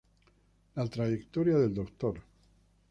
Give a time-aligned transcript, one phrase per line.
[0.77, 2.23] La trayectoria del Dr.